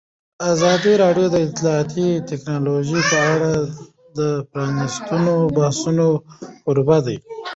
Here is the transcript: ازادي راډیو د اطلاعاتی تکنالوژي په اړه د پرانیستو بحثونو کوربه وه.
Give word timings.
ازادي 0.51 0.93
راډیو 1.03 1.27
د 1.31 1.35
اطلاعاتی 1.47 2.07
تکنالوژي 2.29 2.99
په 3.09 3.17
اړه 3.33 3.51
د 4.17 4.19
پرانیستو 4.51 5.19
بحثونو 5.57 6.07
کوربه 6.63 6.97
وه. 7.05 7.15